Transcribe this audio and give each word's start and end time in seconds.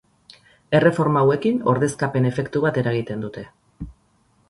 Erreforma 0.77 1.23
hauekin 1.27 1.61
ordezkapen-efektu 1.75 2.65
bat 2.67 2.83
eragiten 2.85 3.27
dute. 3.29 3.49